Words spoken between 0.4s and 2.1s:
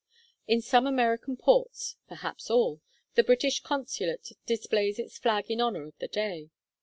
In some American ports